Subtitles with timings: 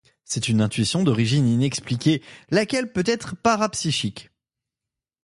[0.23, 4.31] C'est une intuition d'origine inexpliquée, laquelle peut être parapsychique.